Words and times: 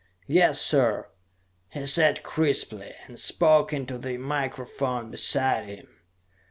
"Yes, 0.25 0.59
sir!" 0.59 1.09
he 1.69 1.85
said 1.85 2.23
crisply, 2.23 2.93
and 3.05 3.19
spoke 3.19 3.71
into 3.71 3.99
the 3.99 4.17
microphone 4.17 5.11
beside 5.11 5.65
him. 5.65 5.89